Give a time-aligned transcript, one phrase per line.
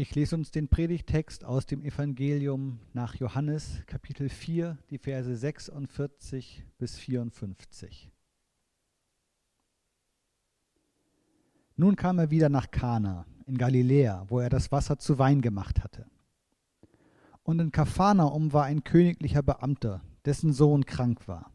[0.00, 6.64] Ich lese uns den Predigtext aus dem Evangelium nach Johannes, Kapitel 4, die Verse 46
[6.78, 8.08] bis 54.
[11.74, 15.82] Nun kam er wieder nach Kana in Galiläa, wo er das Wasser zu Wein gemacht
[15.82, 16.06] hatte.
[17.42, 21.50] Und in Kapharnaum war ein königlicher Beamter, dessen Sohn krank war.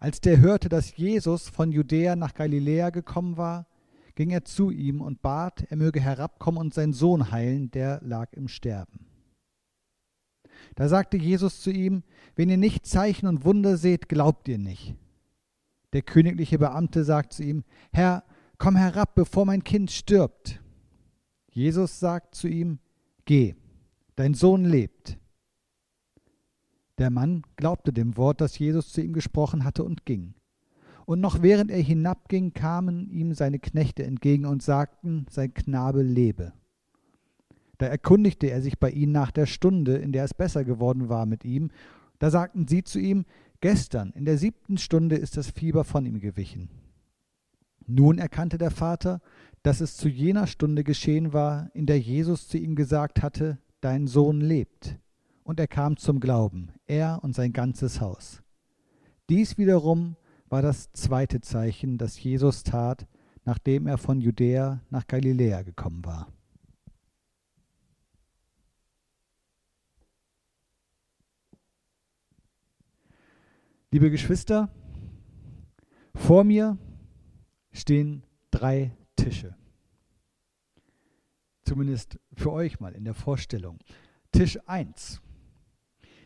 [0.00, 3.66] Als der hörte, dass Jesus von Judäa nach Galiläa gekommen war,
[4.16, 8.32] ging er zu ihm und bat, er möge herabkommen und seinen Sohn heilen, der lag
[8.32, 9.06] im Sterben.
[10.74, 12.02] Da sagte Jesus zu ihm,
[12.34, 14.96] wenn ihr nicht Zeichen und Wunder seht, glaubt ihr nicht.
[15.92, 18.24] Der königliche Beamte sagt zu ihm, Herr,
[18.58, 20.60] komm herab, bevor mein Kind stirbt.
[21.50, 22.78] Jesus sagt zu ihm,
[23.26, 23.54] Geh,
[24.14, 25.18] dein Sohn lebt.
[26.98, 30.34] Der Mann glaubte dem Wort, das Jesus zu ihm gesprochen hatte, und ging.
[31.06, 36.52] Und noch während er hinabging, kamen ihm seine Knechte entgegen und sagten, sein Knabe lebe.
[37.78, 41.24] Da erkundigte er sich bei ihnen nach der Stunde, in der es besser geworden war
[41.24, 41.70] mit ihm.
[42.18, 43.24] Da sagten sie zu ihm,
[43.60, 46.70] gestern in der siebten Stunde ist das Fieber von ihm gewichen.
[47.86, 49.20] Nun erkannte der Vater,
[49.62, 54.08] dass es zu jener Stunde geschehen war, in der Jesus zu ihm gesagt hatte, dein
[54.08, 54.98] Sohn lebt.
[55.44, 58.42] Und er kam zum Glauben, er und sein ganzes Haus.
[59.28, 60.16] Dies wiederum
[60.48, 63.06] war das zweite Zeichen, das Jesus tat,
[63.44, 66.32] nachdem er von Judäa nach Galiläa gekommen war.
[73.90, 74.68] Liebe Geschwister,
[76.14, 76.76] vor mir
[77.72, 79.56] stehen drei Tische.
[81.64, 83.78] Zumindest für euch mal in der Vorstellung.
[84.32, 85.22] Tisch 1.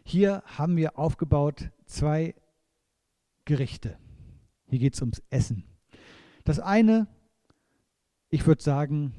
[0.04, 2.34] Hier haben wir aufgebaut zwei
[3.44, 3.98] Gerichte.
[4.70, 5.64] Hier geht es ums Essen.
[6.44, 7.08] Das eine,
[8.28, 9.12] ich würde sagen,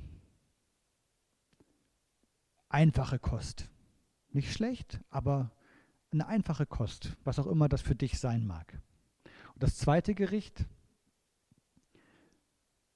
[2.69, 3.69] einfache Kost.
[4.31, 5.51] Nicht schlecht, aber
[6.11, 8.81] eine einfache Kost, was auch immer das für dich sein mag.
[9.53, 10.65] Und das zweite Gericht,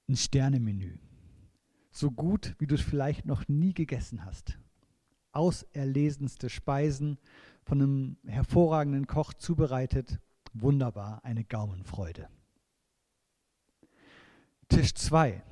[0.08, 0.98] ein Sternemenü.
[1.90, 4.58] So gut, wie du es vielleicht noch nie gegessen hast.
[5.32, 7.18] Auserlesenste Speisen
[7.64, 10.20] von einem hervorragenden Koch zubereitet.
[10.54, 12.30] Wunderbar, eine Gaumenfreude.
[14.68, 15.42] Tisch 2.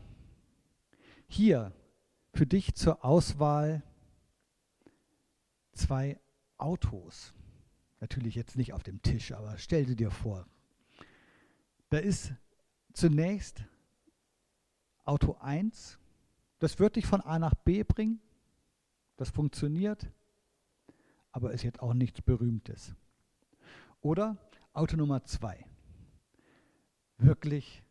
[1.29, 1.73] Hier
[2.33, 3.83] für dich zur Auswahl
[5.73, 6.21] zwei
[6.59, 7.33] Autos.
[8.01, 10.47] Natürlich jetzt nicht auf dem Tisch, aber stell dir vor.
[11.91, 12.33] Da ist
[12.93, 13.65] zunächst
[15.05, 15.99] Auto 1.
[16.59, 18.21] Das wird dich von A nach B bringen.
[19.17, 20.11] Das funktioniert,
[21.31, 22.95] aber ist jetzt auch nichts Berühmtes.
[24.01, 24.37] Oder
[24.73, 25.65] Auto Nummer 2.
[27.19, 27.84] Wirklich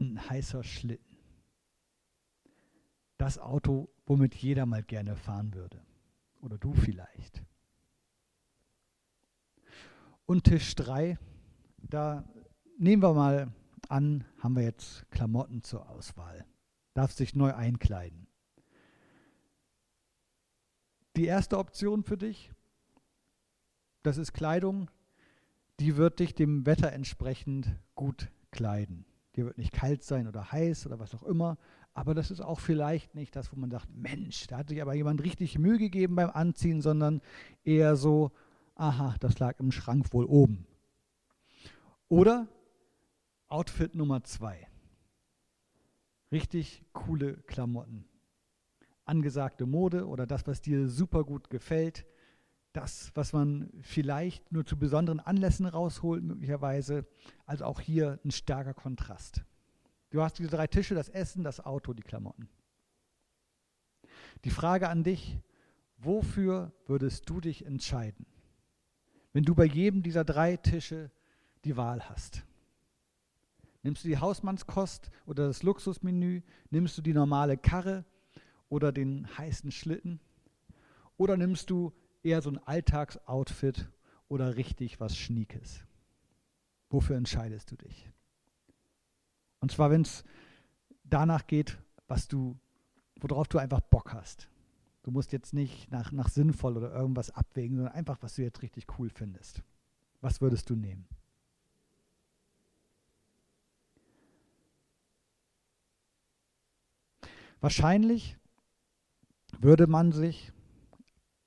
[0.00, 1.16] ein heißer Schlitten.
[3.16, 5.80] Das Auto, womit jeder mal gerne fahren würde.
[6.40, 7.42] Oder du vielleicht.
[10.26, 11.18] Und Tisch 3,
[11.78, 12.24] da
[12.78, 13.52] nehmen wir mal
[13.88, 16.46] an, haben wir jetzt Klamotten zur Auswahl.
[16.94, 18.26] Darfst dich neu einkleiden.
[21.16, 22.52] Die erste Option für dich,
[24.02, 24.90] das ist Kleidung,
[25.80, 29.06] die wird dich dem Wetter entsprechend gut kleiden.
[29.36, 31.58] Dir wird nicht kalt sein oder heiß oder was auch immer.
[31.92, 34.94] Aber das ist auch vielleicht nicht das, wo man sagt, Mensch, da hat sich aber
[34.94, 37.20] jemand richtig Mühe gegeben beim Anziehen, sondern
[37.64, 38.32] eher so,
[38.74, 40.66] aha, das lag im Schrank wohl oben.
[42.08, 42.48] Oder
[43.48, 44.66] Outfit Nummer zwei.
[46.32, 48.04] Richtig coole Klamotten.
[49.04, 52.06] Angesagte Mode oder das, was dir super gut gefällt
[52.74, 57.06] das, was man vielleicht nur zu besonderen Anlässen rausholt, möglicherweise.
[57.46, 59.44] Also auch hier ein starker Kontrast.
[60.10, 62.48] Du hast diese drei Tische, das Essen, das Auto, die Klamotten.
[64.44, 65.38] Die Frage an dich,
[65.98, 68.26] wofür würdest du dich entscheiden,
[69.32, 71.10] wenn du bei jedem dieser drei Tische
[71.64, 72.44] die Wahl hast?
[73.82, 76.42] Nimmst du die Hausmannskost oder das Luxusmenü?
[76.70, 78.04] Nimmst du die normale Karre
[78.68, 80.20] oder den heißen Schlitten?
[81.16, 81.92] Oder nimmst du
[82.24, 83.88] eher so ein Alltagsoutfit
[84.28, 85.84] oder richtig was Schniekes?
[86.90, 88.10] Wofür entscheidest du dich?
[89.60, 90.24] Und zwar, wenn es
[91.04, 92.58] danach geht, was du,
[93.20, 94.48] worauf du einfach Bock hast.
[95.02, 98.62] Du musst jetzt nicht nach, nach sinnvoll oder irgendwas abwägen, sondern einfach, was du jetzt
[98.62, 99.62] richtig cool findest.
[100.20, 101.06] Was würdest du nehmen?
[107.60, 108.36] Wahrscheinlich
[109.58, 110.52] würde man sich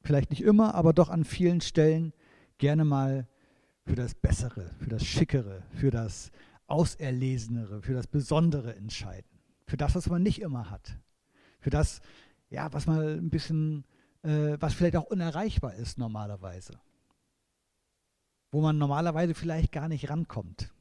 [0.07, 2.13] vielleicht nicht immer, aber doch an vielen Stellen
[2.57, 3.27] gerne mal
[3.86, 6.31] für das Bessere, für das Schickere, für das
[6.68, 9.30] Auserlesenere, für das Besondere entscheiden.
[9.65, 10.98] Für das, was man nicht immer hat.
[11.59, 12.01] Für das,
[12.50, 13.86] ja, was mal ein bisschen,
[14.24, 16.80] äh, was vielleicht auch unerreichbar ist normalerweise.
[18.51, 20.74] Wo man normalerweise vielleicht gar nicht rankommt.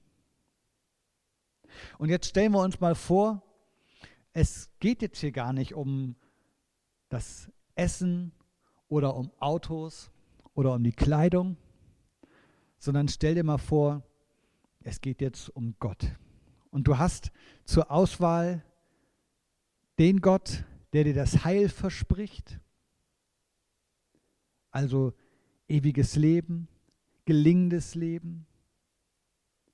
[1.98, 3.42] Und jetzt stellen wir uns mal vor,
[4.32, 6.14] es geht jetzt hier gar nicht um
[7.08, 8.32] das Essen
[8.88, 10.10] oder um Autos
[10.54, 11.56] oder um die Kleidung,
[12.78, 14.02] sondern stell dir mal vor,
[14.80, 16.06] es geht jetzt um Gott.
[16.70, 17.32] Und du hast
[17.64, 18.62] zur Auswahl
[19.98, 22.60] den Gott, der dir das Heil verspricht,
[24.70, 25.14] also
[25.68, 26.68] ewiges Leben,
[27.24, 28.46] gelingendes Leben,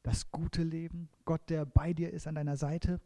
[0.03, 3.01] das gute Leben, Gott, der bei dir ist an deiner Seite.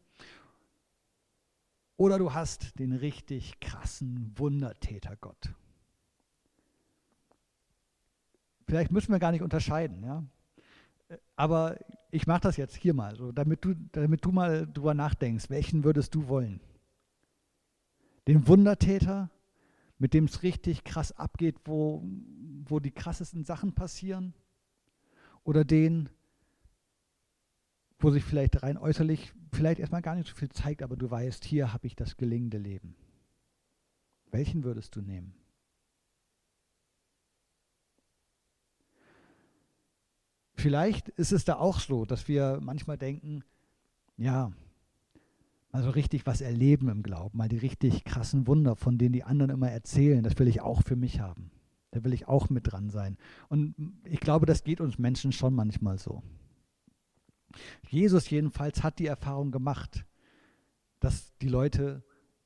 [1.95, 5.53] Oder du hast den richtig krassen Wundertäter Gott.
[8.67, 10.23] Vielleicht müssen wir gar nicht unterscheiden, ja.
[11.37, 11.77] Aber
[12.11, 15.85] ich mache das jetzt hier mal, so, damit, du, damit du mal drüber nachdenkst, welchen
[15.85, 16.59] würdest du wollen?
[18.27, 19.29] Den Wundertäter,
[19.99, 22.03] mit dem es richtig krass abgeht, wo,
[22.65, 24.33] wo die krassesten Sachen passieren?
[25.45, 26.09] Oder den,
[27.99, 31.45] wo sich vielleicht rein äußerlich vielleicht erstmal gar nicht so viel zeigt, aber du weißt,
[31.45, 32.95] hier habe ich das gelingende Leben.
[34.29, 35.33] Welchen würdest du nehmen?
[40.57, 43.43] Vielleicht ist es da auch so, dass wir manchmal denken,
[44.17, 44.51] ja,
[45.71, 49.51] also richtig was erleben im Glauben, mal die richtig krassen Wunder, von denen die anderen
[49.51, 51.51] immer erzählen, das will ich auch für mich haben.
[51.91, 53.17] Da will ich auch mit dran sein.
[53.49, 56.23] Und ich glaube, das geht uns Menschen schon manchmal so.
[57.87, 60.05] Jesus jedenfalls hat die Erfahrung gemacht,
[60.99, 62.03] dass die Leute,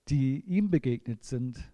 [0.09, 1.71] die ihm begegnet sind,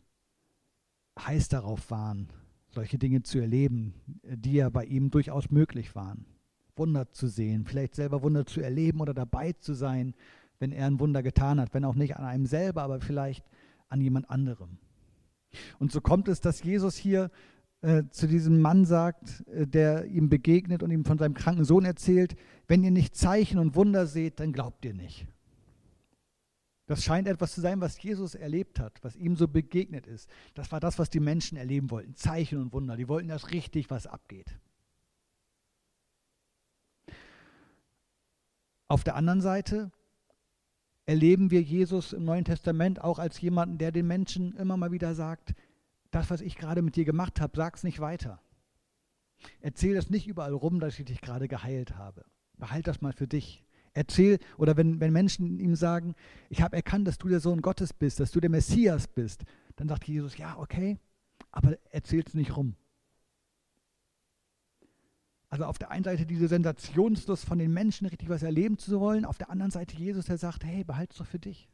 [1.17, 2.29] heiß darauf waren,
[2.77, 6.27] solche Dinge zu erleben, die ja bei ihm durchaus möglich waren.
[6.75, 10.13] Wunder zu sehen, vielleicht selber Wunder zu erleben oder dabei zu sein,
[10.59, 13.43] wenn er ein Wunder getan hat, wenn auch nicht an einem selber, aber vielleicht
[13.89, 14.77] an jemand anderem.
[15.79, 17.31] Und so kommt es, dass Jesus hier
[17.81, 21.83] äh, zu diesem Mann sagt, äh, der ihm begegnet und ihm von seinem kranken Sohn
[21.83, 22.35] erzählt,
[22.67, 25.25] wenn ihr nicht Zeichen und Wunder seht, dann glaubt ihr nicht.
[26.87, 30.29] Das scheint etwas zu sein, was Jesus erlebt hat, was ihm so begegnet ist.
[30.53, 32.15] Das war das, was die Menschen erleben wollten.
[32.15, 32.95] Zeichen und Wunder.
[32.95, 34.57] Die wollten, dass richtig was abgeht.
[38.87, 39.91] Auf der anderen Seite
[41.05, 45.13] erleben wir Jesus im Neuen Testament auch als jemanden, der den Menschen immer mal wieder
[45.13, 45.55] sagt,
[46.11, 48.41] das, was ich gerade mit dir gemacht habe, sag's nicht weiter.
[49.59, 52.25] Erzähl das nicht überall rum, dass ich dich gerade geheilt habe.
[52.57, 53.66] Behalt das mal für dich.
[53.97, 56.13] Erzähl, oder wenn, wenn Menschen ihm sagen,
[56.49, 59.43] ich habe erkannt, dass du der Sohn Gottes bist, dass du der Messias bist,
[59.75, 60.99] dann sagt Jesus, ja, okay,
[61.49, 62.75] aber erzähl es nicht rum.
[65.49, 69.25] Also auf der einen Seite diese Sensationslust von den Menschen, richtig was erleben zu wollen,
[69.25, 71.67] auf der anderen Seite Jesus, der sagt, hey, behalt es doch für dich.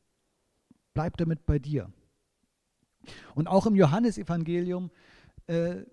[0.94, 1.92] Bleib damit bei dir.
[3.36, 4.92] Und auch im Johannesevangelium
[5.48, 5.84] äh,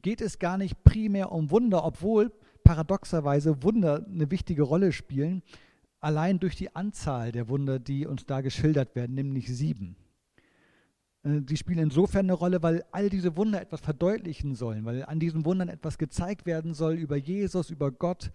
[0.00, 2.32] geht es gar nicht primär um Wunder, obwohl
[2.62, 5.42] paradoxerweise Wunder eine wichtige Rolle spielen
[6.04, 9.96] allein durch die Anzahl der Wunder, die uns da geschildert werden, nämlich sieben.
[11.22, 15.18] Äh, die spielen insofern eine Rolle, weil all diese Wunder etwas verdeutlichen sollen, weil an
[15.18, 18.30] diesen Wundern etwas gezeigt werden soll über Jesus, über Gott,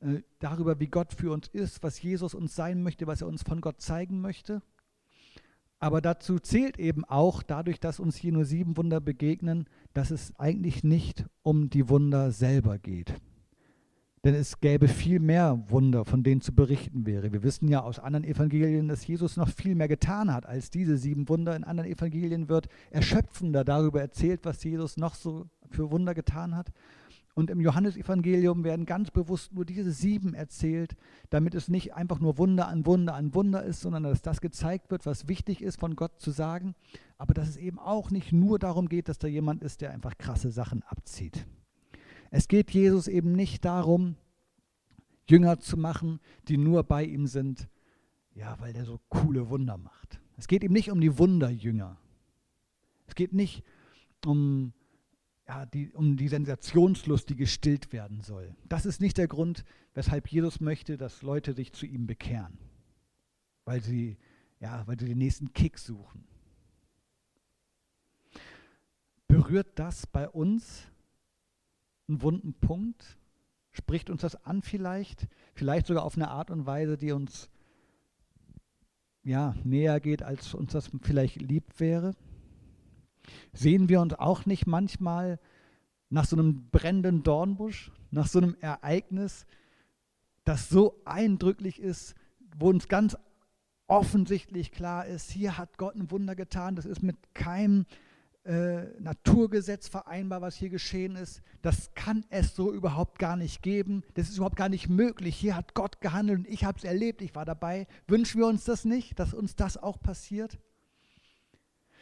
[0.00, 3.42] äh, darüber, wie Gott für uns ist, was Jesus uns sein möchte, was er uns
[3.42, 4.60] von Gott zeigen möchte.
[5.78, 10.34] Aber dazu zählt eben auch, dadurch, dass uns hier nur sieben Wunder begegnen, dass es
[10.38, 13.14] eigentlich nicht um die Wunder selber geht.
[14.24, 17.34] Denn es gäbe viel mehr Wunder, von denen zu berichten wäre.
[17.34, 20.96] Wir wissen ja aus anderen Evangelien, dass Jesus noch viel mehr getan hat als diese
[20.96, 21.54] sieben Wunder.
[21.54, 26.72] In anderen Evangelien wird erschöpfender darüber erzählt, was Jesus noch so für Wunder getan hat.
[27.34, 30.96] Und im Johannesevangelium werden ganz bewusst nur diese sieben erzählt,
[31.28, 34.90] damit es nicht einfach nur Wunder an Wunder an Wunder ist, sondern dass das gezeigt
[34.90, 36.74] wird, was wichtig ist von Gott zu sagen,
[37.18, 40.16] aber dass es eben auch nicht nur darum geht, dass da jemand ist, der einfach
[40.16, 41.44] krasse Sachen abzieht.
[42.36, 44.16] Es geht Jesus eben nicht darum,
[45.30, 47.68] Jünger zu machen, die nur bei ihm sind,
[48.34, 50.20] ja, weil der so coole Wunder macht.
[50.36, 51.96] Es geht ihm nicht um die Wunderjünger.
[53.06, 53.62] Es geht nicht
[54.26, 54.72] um,
[55.46, 58.56] ja, die, um die Sensationslust, die gestillt werden soll.
[58.68, 59.64] Das ist nicht der Grund,
[59.94, 62.58] weshalb Jesus möchte, dass Leute sich zu ihm bekehren.
[63.64, 64.18] Weil sie,
[64.58, 66.24] ja, weil sie den nächsten Kick suchen.
[69.28, 70.88] Berührt das bei uns
[72.08, 73.18] einen wunden Punkt?
[73.72, 75.26] Spricht uns das an vielleicht?
[75.54, 77.48] Vielleicht sogar auf eine Art und Weise, die uns
[79.22, 82.14] ja, näher geht, als uns das vielleicht lieb wäre?
[83.52, 85.40] Sehen wir uns auch nicht manchmal
[86.10, 89.46] nach so einem brennenden Dornbusch, nach so einem Ereignis,
[90.44, 92.14] das so eindrücklich ist,
[92.56, 93.16] wo uns ganz
[93.86, 97.86] offensichtlich klar ist, hier hat Gott ein Wunder getan, das ist mit keinem
[98.44, 101.40] äh, Naturgesetz vereinbar, was hier geschehen ist.
[101.62, 104.02] Das kann es so überhaupt gar nicht geben.
[104.14, 105.34] Das ist überhaupt gar nicht möglich.
[105.34, 107.86] Hier hat Gott gehandelt und ich habe es erlebt, ich war dabei.
[108.06, 110.58] Wünschen wir uns das nicht, dass uns das auch passiert?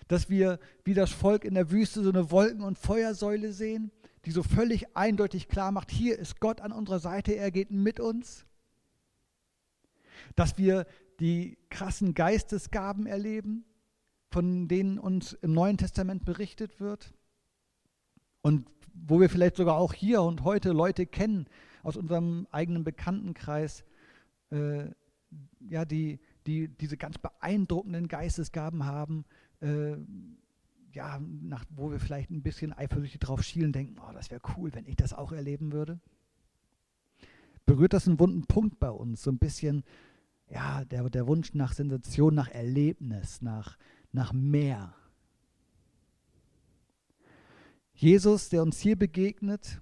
[0.09, 3.93] Dass wir wie das Volk in der Wüste so eine Wolken- und Feuersäule sehen,
[4.25, 8.01] die so völlig eindeutig klar macht, hier ist Gott an unserer Seite, er geht mit
[8.01, 8.47] uns.
[10.35, 10.87] Dass wir
[11.21, 13.65] die krassen Geistesgaben erleben,
[14.33, 17.13] von denen uns im Neuen Testament berichtet wird.
[18.41, 21.47] Und wo wir vielleicht sogar auch hier und heute Leute kennen
[21.83, 23.85] aus unserem eigenen Bekanntenkreis,
[24.51, 24.87] äh,
[25.61, 29.25] ja, die, die diese ganz beeindruckenden Geistesgaben haben,
[29.61, 29.97] äh,
[30.93, 34.75] ja, nach, wo wir vielleicht ein bisschen eifersüchtig drauf schielen, denken, oh, das wäre cool,
[34.75, 36.01] wenn ich das auch erleben würde.
[37.65, 39.85] Berührt das einen wunden Punkt bei uns, so ein bisschen,
[40.51, 43.79] ja, der, der Wunsch nach Sensation, nach Erlebnis, nach,
[44.13, 44.95] nach mehr.
[47.95, 49.81] Jesus, der uns hier begegnet,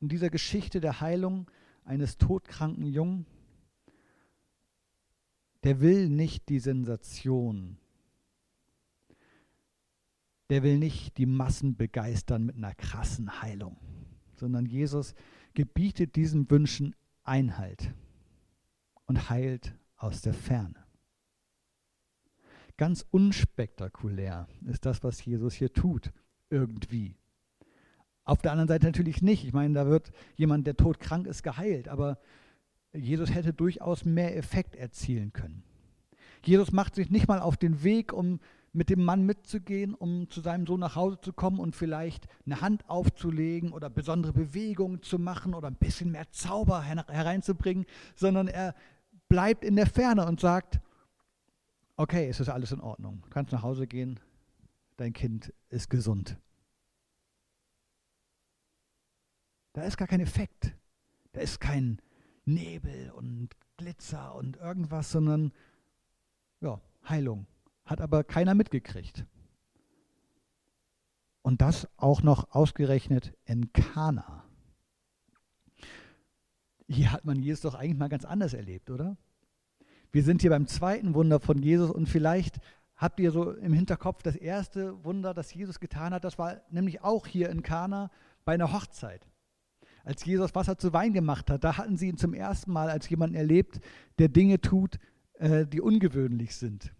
[0.00, 1.50] in dieser Geschichte der Heilung
[1.84, 3.26] eines todkranken Jungen,
[5.64, 7.78] der will nicht die Sensation.
[10.50, 13.76] Der will nicht die Massen begeistern mit einer krassen Heilung,
[14.36, 15.14] sondern Jesus
[15.54, 16.94] gebietet diesen Wünschen
[17.24, 17.92] Einhalt
[19.04, 20.87] und heilt aus der Ferne.
[22.78, 26.12] Ganz unspektakulär ist das, was Jesus hier tut,
[26.48, 27.16] irgendwie.
[28.24, 29.44] Auf der anderen Seite natürlich nicht.
[29.44, 32.18] Ich meine, da wird jemand, der todkrank ist, geheilt, aber
[32.92, 35.64] Jesus hätte durchaus mehr Effekt erzielen können.
[36.44, 38.38] Jesus macht sich nicht mal auf den Weg, um
[38.72, 42.60] mit dem Mann mitzugehen, um zu seinem Sohn nach Hause zu kommen und vielleicht eine
[42.60, 48.76] Hand aufzulegen oder besondere Bewegungen zu machen oder ein bisschen mehr Zauber hereinzubringen, sondern er
[49.28, 50.80] bleibt in der Ferne und sagt,
[51.98, 53.20] okay, es ist alles in Ordnung.
[53.22, 54.18] Du kannst nach Hause gehen,
[54.96, 56.38] dein Kind ist gesund.
[59.74, 60.74] Da ist gar kein Effekt.
[61.32, 62.00] Da ist kein
[62.44, 65.52] Nebel und Glitzer und irgendwas, sondern
[66.60, 67.46] ja, Heilung.
[67.84, 69.26] Hat aber keiner mitgekriegt.
[71.42, 74.44] Und das auch noch ausgerechnet in Kana.
[76.86, 79.16] Hier hat man Jesus doch eigentlich mal ganz anders erlebt, oder?
[80.10, 82.58] Wir sind hier beim zweiten Wunder von Jesus und vielleicht
[82.96, 86.24] habt ihr so im Hinterkopf das erste Wunder, das Jesus getan hat.
[86.24, 88.10] Das war nämlich auch hier in Kana
[88.44, 89.26] bei einer Hochzeit.
[90.04, 93.08] Als Jesus Wasser zu Wein gemacht hat, da hatten sie ihn zum ersten Mal als
[93.10, 93.80] jemanden erlebt,
[94.18, 94.98] der Dinge tut,
[95.34, 96.92] äh, die ungewöhnlich sind.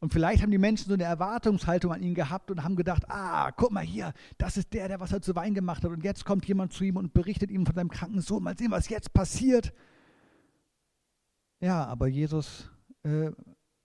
[0.00, 3.50] Und vielleicht haben die Menschen so eine Erwartungshaltung an ihn gehabt und haben gedacht, ah,
[3.52, 5.90] guck mal hier, das ist der, der Wasser zu Wein gemacht hat.
[5.90, 8.42] Und jetzt kommt jemand zu ihm und berichtet ihm von seinem kranken Sohn.
[8.42, 9.72] Mal sehen, was jetzt passiert.
[11.64, 12.68] Ja, aber Jesus
[13.04, 13.30] äh,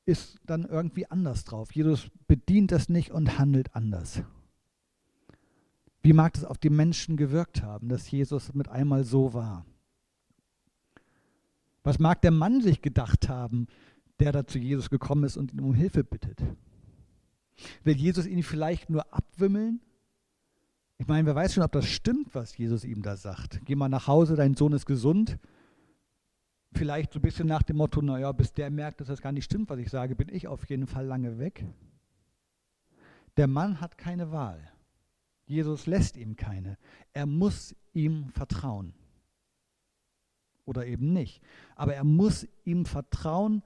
[0.03, 1.71] ist dann irgendwie anders drauf.
[1.71, 4.21] Jesus bedient das nicht und handelt anders.
[6.01, 9.65] Wie mag das auf die Menschen gewirkt haben, dass Jesus mit einmal so war?
[11.83, 13.67] Was mag der Mann sich gedacht haben,
[14.19, 16.43] der da zu Jesus gekommen ist und ihn um Hilfe bittet?
[17.85, 19.79] Will Jesus ihn vielleicht nur abwimmeln?
[20.97, 23.61] Ich meine, wer weiß schon, ob das stimmt, was Jesus ihm da sagt.
[23.63, 25.39] Geh mal nach Hause, dein Sohn ist gesund.
[26.73, 29.45] Vielleicht so ein bisschen nach dem Motto, naja, bis der merkt, dass das gar nicht
[29.45, 31.65] stimmt, was ich sage, bin ich auf jeden Fall lange weg.
[33.37, 34.71] Der Mann hat keine Wahl.
[35.45, 36.77] Jesus lässt ihm keine.
[37.11, 38.93] Er muss ihm vertrauen.
[40.65, 41.41] Oder eben nicht.
[41.75, 43.63] Aber er muss ihm vertrauen.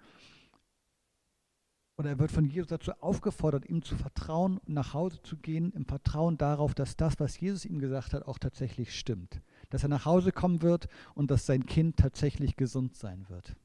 [1.97, 5.73] Oder er wird von Jesus dazu aufgefordert, ihm zu vertrauen und nach Hause zu gehen,
[5.73, 9.41] im Vertrauen darauf, dass das, was Jesus ihm gesagt hat, auch tatsächlich stimmt
[9.73, 13.55] dass er nach Hause kommen wird und dass sein Kind tatsächlich gesund sein wird.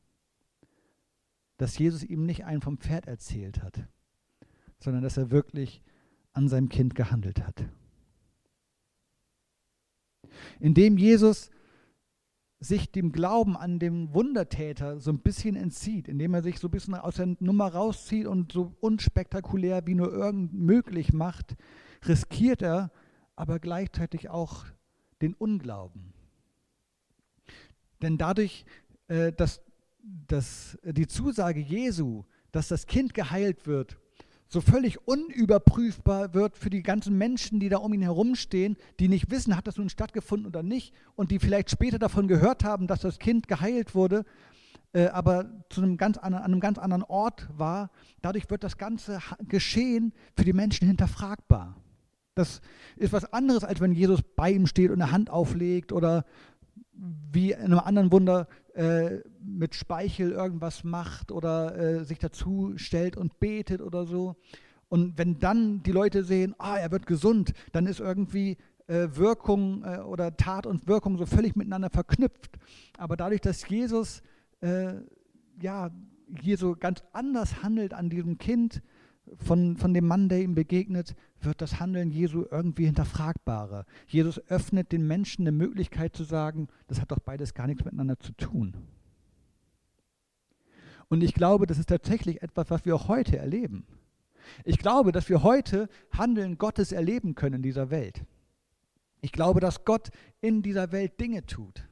[1.59, 3.87] Dass Jesus ihm nicht einen vom Pferd erzählt hat,
[4.79, 5.83] sondern dass er wirklich
[6.33, 7.62] an seinem Kind gehandelt hat.
[10.61, 11.50] Indem Jesus
[12.59, 16.71] sich dem Glauben an den Wundertäter so ein bisschen entzieht, indem er sich so ein
[16.71, 21.55] bisschen aus der Nummer rauszieht und so unspektakulär wie nur irgend möglich macht,
[22.07, 22.91] riskiert er
[23.37, 24.65] aber gleichzeitig auch
[25.21, 26.13] den Unglauben.
[28.03, 28.65] Denn dadurch,
[29.09, 29.61] äh, dass,
[30.03, 33.99] dass die Zusage Jesu, dass das Kind geheilt wird,
[34.49, 39.31] so völlig unüberprüfbar wird für die ganzen Menschen, die da um ihn herumstehen, die nicht
[39.31, 43.01] wissen, hat das nun stattgefunden oder nicht und die vielleicht später davon gehört haben, dass
[43.01, 44.25] das Kind geheilt wurde,
[44.95, 47.91] äh, aber zu einem ganz an einem ganz anderen Ort war.
[48.23, 51.77] Dadurch wird das ganze Geschehen für die Menschen hinterfragbar.
[52.38, 52.61] Das
[52.97, 56.25] ist was anderes, als wenn Jesus bei ihm steht und eine Hand auflegt oder
[56.95, 63.16] wie in einem anderen Wunder äh, mit Speichel irgendwas macht oder äh, sich dazu stellt
[63.16, 64.37] und betet oder so.
[64.88, 69.85] Und wenn dann die Leute sehen, ah, er wird gesund, dann ist irgendwie äh, Wirkung
[69.85, 72.59] äh, oder Tat und Wirkung so völlig miteinander verknüpft.
[72.97, 74.23] Aber dadurch, dass Jesus
[74.61, 74.95] äh,
[75.61, 75.90] ja
[76.40, 78.83] hier so ganz anders handelt an diesem Kind,
[79.37, 83.85] von, von dem Mann, der ihm begegnet, wird das Handeln Jesu irgendwie hinterfragbarer.
[84.06, 88.18] Jesus öffnet den Menschen eine Möglichkeit zu sagen, das hat doch beides gar nichts miteinander
[88.18, 88.75] zu tun.
[91.08, 93.87] Und ich glaube, das ist tatsächlich etwas, was wir auch heute erleben.
[94.64, 98.25] Ich glaube, dass wir heute Handeln Gottes erleben können in dieser Welt.
[99.20, 101.88] Ich glaube, dass Gott in dieser Welt Dinge tut.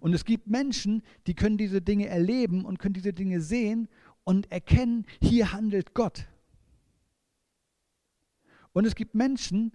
[0.00, 3.88] Und es gibt Menschen, die können diese Dinge erleben und können diese Dinge sehen
[4.28, 6.28] und erkennen, hier handelt Gott.
[8.74, 9.72] Und es gibt Menschen,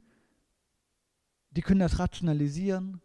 [1.49, 3.01] die können das rationalisieren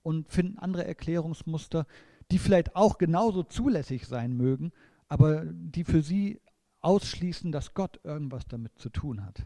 [0.00, 1.86] und finden andere Erklärungsmuster,
[2.30, 4.72] die vielleicht auch genauso zulässig sein mögen,
[5.06, 6.40] aber die für sie
[6.80, 9.44] ausschließen, dass Gott irgendwas damit zu tun hat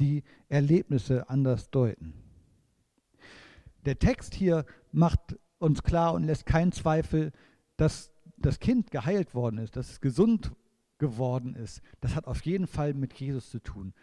[0.00, 2.12] die Erlebnisse anders deuten.
[3.84, 7.32] Der Text hier macht uns klar und lässt keinen Zweifel,
[7.76, 10.52] dass das Kind geheilt worden ist, dass es gesund
[10.98, 11.80] geworden ist.
[12.00, 13.94] Das hat auf jeden Fall mit Jesus zu tun.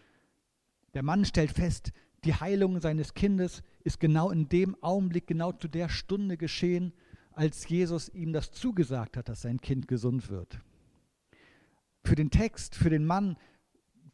[0.94, 1.92] Der Mann stellt fest,
[2.24, 6.94] die Heilung seines Kindes ist genau in dem Augenblick, genau zu der Stunde geschehen,
[7.34, 10.60] als Jesus ihm das zugesagt hat, dass sein Kind gesund wird.
[12.04, 13.38] Für den Text, für den Mann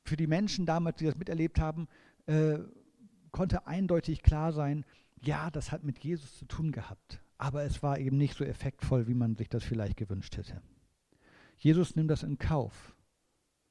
[0.04, 1.88] für die Menschen damals, die das miterlebt haben,
[2.26, 2.60] äh,
[3.32, 4.86] konnte eindeutig klar sein,
[5.22, 7.22] ja, das hat mit Jesus zu tun gehabt.
[7.42, 10.62] Aber es war eben nicht so effektvoll, wie man sich das vielleicht gewünscht hätte.
[11.58, 12.96] Jesus nimmt das in Kauf.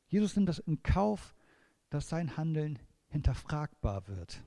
[0.08, 1.36] Jesus nimmt das in Kauf,
[1.88, 4.42] dass sein Handeln hinterfragbar wird.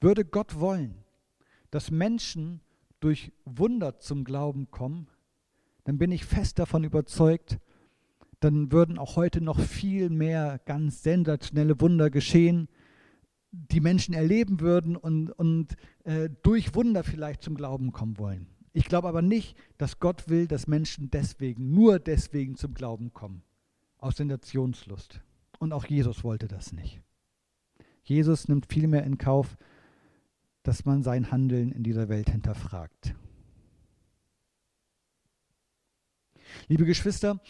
[0.00, 1.04] Würde Gott wollen,
[1.70, 2.62] dass Menschen
[3.00, 5.08] durch Wunder zum Glauben kommen,
[5.84, 7.58] dann bin ich fest davon überzeugt,
[8.40, 12.66] dann würden auch heute noch viel mehr ganz sensationelle Wunder geschehen,
[13.54, 18.48] die Menschen erleben würden und, und äh, durch Wunder vielleicht zum Glauben kommen wollen.
[18.72, 23.42] Ich glaube aber nicht, dass Gott will, dass Menschen deswegen, nur deswegen zum Glauben kommen,
[23.98, 25.20] aus Sensationslust.
[25.60, 27.00] Und auch Jesus wollte das nicht.
[28.02, 29.56] Jesus nimmt vielmehr in Kauf,
[30.64, 33.14] dass man sein Handeln in dieser Welt hinterfragt.
[36.66, 37.40] Liebe Geschwister,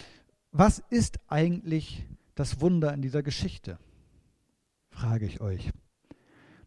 [0.51, 3.79] was ist eigentlich das Wunder in dieser Geschichte?
[4.90, 5.73] Frage ich euch.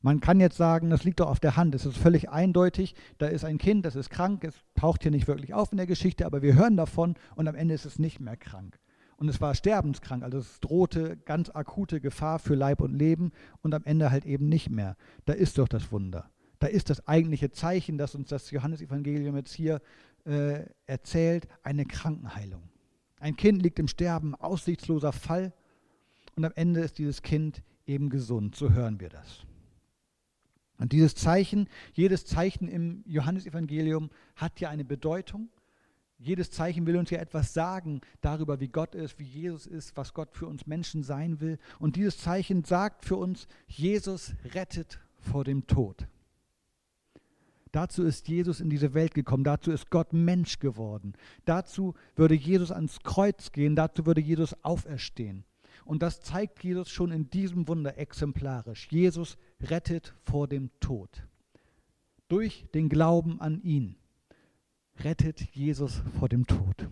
[0.02, 3.28] Man kann jetzt sagen, das liegt doch auf der Hand, es ist völlig eindeutig, da
[3.28, 6.26] ist ein Kind, das ist krank, es taucht hier nicht wirklich auf in der Geschichte,
[6.26, 8.80] aber wir hören davon und am Ende ist es nicht mehr krank.
[9.18, 13.32] Und es war sterbenskrank, also es drohte ganz akute Gefahr für Leib und Leben
[13.64, 14.96] und am Ende halt eben nicht mehr.
[15.26, 16.30] Da ist doch das Wunder.
[16.60, 19.82] Da ist das eigentliche Zeichen, das uns das Johannesevangelium jetzt hier
[20.26, 22.62] äh, erzählt, eine Krankenheilung.
[23.20, 25.54] Ein Kind liegt im Sterben, aussichtsloser Fall.
[26.36, 28.56] Und am Ende ist dieses Kind eben gesund.
[28.56, 29.47] So hören wir das.
[30.78, 35.50] Und dieses Zeichen, jedes Zeichen im Johannesevangelium hat ja eine Bedeutung.
[36.20, 40.14] Jedes Zeichen will uns ja etwas sagen darüber, wie Gott ist, wie Jesus ist, was
[40.14, 41.60] Gott für uns Menschen sein will.
[41.80, 46.08] Und dieses Zeichen sagt für uns, Jesus rettet vor dem Tod.
[47.72, 51.14] Dazu ist Jesus in diese Welt gekommen, dazu ist Gott Mensch geworden.
[51.46, 55.44] Dazu würde Jesus ans Kreuz gehen, dazu würde Jesus auferstehen.
[55.86, 58.88] Und das zeigt Jesus schon in diesem Wunder exemplarisch.
[58.90, 61.28] Jesus rettet vor dem Tod.
[62.28, 63.96] Durch den Glauben an ihn
[65.00, 66.90] rettet Jesus vor dem Tod.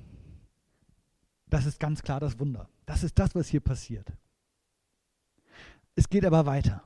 [1.50, 2.70] Das ist ganz klar das Wunder.
[2.86, 4.12] Das ist das, was hier passiert.
[5.96, 6.84] Es geht aber weiter.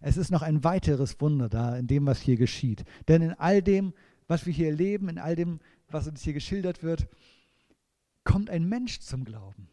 [0.00, 2.84] Es ist noch ein weiteres Wunder da in dem, was hier geschieht.
[3.08, 3.94] Denn in all dem,
[4.26, 7.08] was wir hier erleben, in all dem, was uns hier geschildert wird,
[8.24, 9.68] kommt ein Mensch zum Glauben.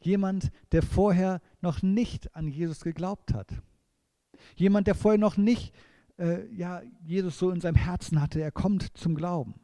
[0.00, 3.62] Jemand, der vorher noch nicht an Jesus geglaubt hat.
[4.56, 5.74] Jemand, der vorher noch nicht
[6.18, 8.40] äh, ja, Jesus so in seinem Herzen hatte.
[8.40, 9.54] Er kommt zum Glauben.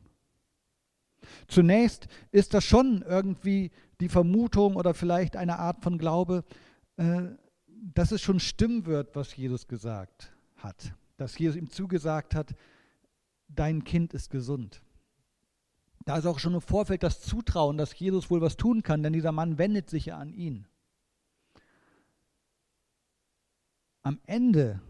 [1.48, 6.44] Zunächst ist das schon irgendwie die Vermutung oder vielleicht eine Art von Glaube,
[6.96, 7.22] äh,
[7.94, 10.94] dass es schon stimmen wird, was Jesus gesagt hat.
[11.16, 12.54] Dass Jesus ihm zugesagt hat,
[13.48, 14.82] dein Kind ist gesund.
[16.04, 19.12] Da ist auch schon im Vorfeld das Zutrauen, dass Jesus wohl was tun kann, denn
[19.12, 20.66] dieser Mann wendet sich ja an ihn.
[24.06, 24.80] Am Ende,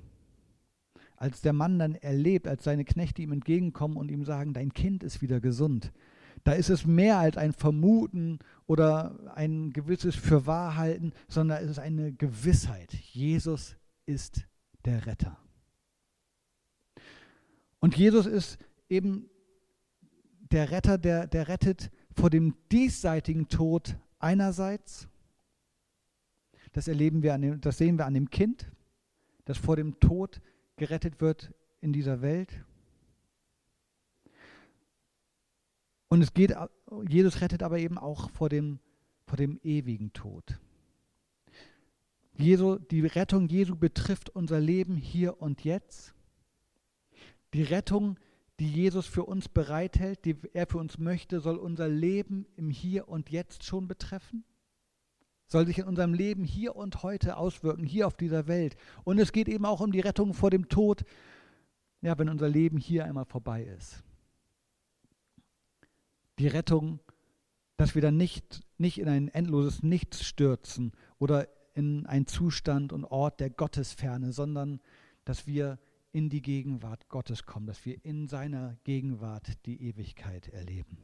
[1.16, 5.02] als der Mann dann erlebt, als seine Knechte ihm entgegenkommen und ihm sagen, dein Kind
[5.02, 5.90] ist wieder gesund,
[6.44, 12.12] da ist es mehr als ein Vermuten oder ein gewisses Fürwahrhalten, sondern es ist eine
[12.12, 12.92] Gewissheit.
[12.92, 14.46] Jesus ist
[14.84, 15.38] der Retter.
[17.80, 18.58] Und Jesus ist
[18.90, 19.30] eben
[20.50, 25.08] der Retter, der, der rettet vor dem diesseitigen Tod einerseits.
[26.74, 28.70] Das erleben wir, an dem, das sehen wir an dem Kind,
[29.46, 30.42] das vor dem Tod
[30.76, 32.64] gerettet wird in dieser Welt.
[36.08, 36.54] Und es geht,
[37.08, 38.78] Jesus rettet aber eben auch vor dem,
[39.26, 40.60] vor dem ewigen Tod.
[42.34, 46.14] Jesu, die Rettung Jesu betrifft unser Leben hier und jetzt.
[47.54, 48.18] Die Rettung,
[48.60, 53.08] die Jesus für uns bereithält, die er für uns möchte, soll unser Leben im Hier
[53.08, 54.44] und Jetzt schon betreffen.
[55.48, 58.76] Soll sich in unserem Leben hier und heute auswirken, hier auf dieser Welt.
[59.04, 61.04] Und es geht eben auch um die Rettung vor dem Tod,
[62.00, 64.02] ja, wenn unser Leben hier einmal vorbei ist.
[66.38, 67.00] Die Rettung,
[67.76, 73.04] dass wir dann nicht, nicht in ein endloses Nichts stürzen oder in einen Zustand und
[73.04, 74.80] Ort der Gottesferne, sondern
[75.24, 75.78] dass wir
[76.12, 80.96] in die Gegenwart Gottes kommen, dass wir in seiner Gegenwart die Ewigkeit erleben.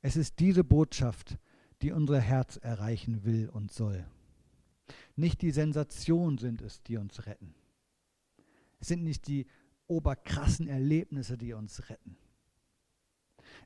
[0.00, 1.36] Es ist diese Botschaft,
[1.82, 4.04] die unser Herz erreichen will und soll.
[5.14, 7.54] Nicht die Sensation sind es, die uns retten.
[8.80, 9.46] Es sind nicht die
[9.86, 12.16] oberkrassen Erlebnisse, die uns retten.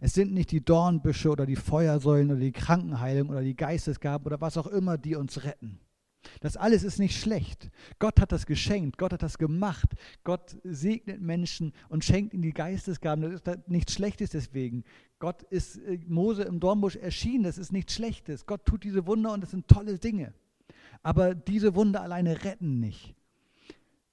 [0.01, 4.41] Es sind nicht die Dornbüsche oder die Feuersäulen oder die Krankenheilung oder die Geistesgaben oder
[4.41, 5.81] was auch immer, die uns retten.
[6.41, 7.71] Das alles ist nicht schlecht.
[7.99, 9.95] Gott hat das geschenkt, Gott hat das gemacht.
[10.23, 13.23] Gott segnet Menschen und schenkt ihnen die Geistesgaben.
[13.23, 14.85] Das ist nichts Schlechtes deswegen.
[15.21, 18.47] Gott ist äh, Mose im Dornbusch erschienen, das ist nichts Schlechtes.
[18.47, 20.35] Gott tut diese Wunder und das sind tolle Dinge.
[21.03, 23.15] Aber diese Wunder alleine retten nicht.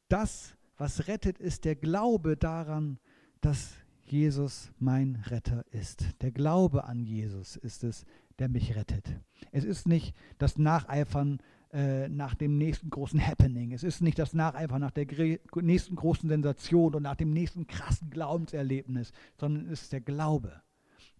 [0.09, 2.99] Das, was rettet, ist der Glaube daran,
[3.41, 3.73] dass
[4.05, 6.05] Jesus mein Retter ist.
[6.21, 8.05] Der Glaube an Jesus ist es,
[8.39, 9.05] der mich rettet.
[9.51, 11.39] Es ist nicht das Nacheifern
[11.73, 13.73] äh, nach dem nächsten großen Happening.
[13.73, 15.07] Es ist nicht das Nacheifern nach der
[15.55, 20.61] nächsten großen Sensation und nach dem nächsten krassen Glaubenserlebnis, sondern es ist der Glaube.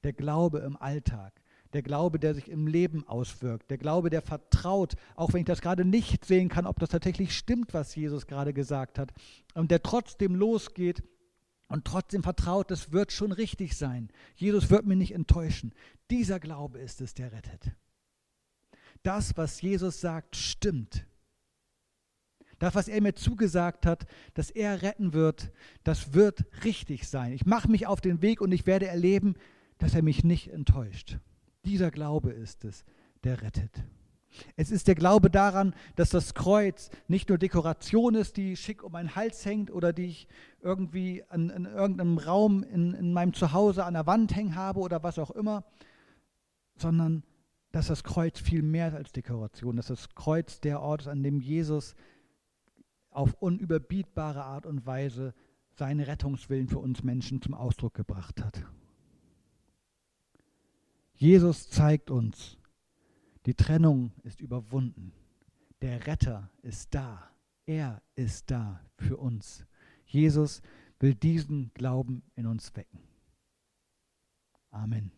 [0.07, 1.33] Der Glaube im Alltag.
[1.73, 3.69] Der Glaube, der sich im Leben auswirkt.
[3.69, 7.35] Der Glaube, der vertraut, auch wenn ich das gerade nicht sehen kann, ob das tatsächlich
[7.35, 9.11] stimmt, was Jesus gerade gesagt hat.
[9.53, 11.03] Und der trotzdem losgeht
[11.67, 14.07] und trotzdem vertraut, es wird schon richtig sein.
[14.37, 15.73] Jesus wird mich nicht enttäuschen.
[16.09, 17.73] Dieser Glaube ist es, der rettet.
[19.03, 21.05] Das, was Jesus sagt, stimmt.
[22.59, 25.51] Das, was er mir zugesagt hat, dass er retten wird,
[25.83, 27.33] das wird richtig sein.
[27.33, 29.35] Ich mache mich auf den Weg und ich werde erleben,
[29.77, 31.19] dass er mich nicht enttäuscht.
[31.65, 32.83] Dieser Glaube ist es,
[33.23, 33.83] der rettet.
[34.55, 38.91] Es ist der Glaube daran, dass das Kreuz nicht nur Dekoration ist, die schick um
[38.91, 40.27] meinen Hals hängt oder die ich
[40.61, 45.03] irgendwie an, in irgendeinem Raum in, in meinem Zuhause an der Wand hängen habe oder
[45.03, 45.63] was auch immer,
[46.75, 47.23] sondern
[47.71, 51.39] dass das Kreuz viel mehr als Dekoration, dass das Kreuz der Ort ist, an dem
[51.39, 51.95] Jesus
[53.09, 55.33] auf unüberbietbare Art und Weise
[55.71, 58.63] seinen Rettungswillen für uns Menschen zum Ausdruck gebracht hat.
[61.17, 62.57] Jesus zeigt uns,
[63.47, 65.13] die Trennung ist überwunden.
[65.81, 67.31] Der Retter ist da.
[67.65, 69.65] Er ist da für uns.
[70.05, 70.61] Jesus
[70.99, 72.99] will diesen Glauben in uns wecken.
[74.69, 75.16] Amen.